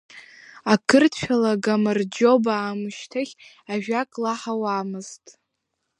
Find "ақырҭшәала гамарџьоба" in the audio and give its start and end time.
0.73-2.53